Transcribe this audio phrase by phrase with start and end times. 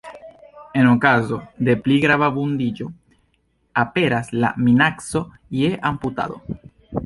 [0.79, 2.87] En okazo de pli grava vundiĝo
[3.85, 5.25] aperas la minaco
[5.61, 6.45] je amputado.